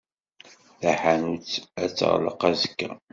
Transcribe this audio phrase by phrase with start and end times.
[0.81, 1.51] Taḥanut
[1.81, 2.91] ad teɣleq azekka.